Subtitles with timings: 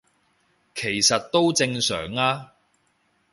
[0.73, 2.49] 其實都正常吖